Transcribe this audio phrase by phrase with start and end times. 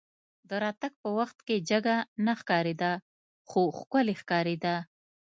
[0.49, 1.95] د راتګ په وخت کې جګه
[2.25, 2.91] نه ښکارېده
[3.49, 4.75] خو ښکلې ښکارېده.